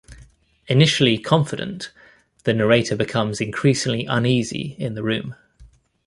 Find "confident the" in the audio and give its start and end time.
1.19-2.55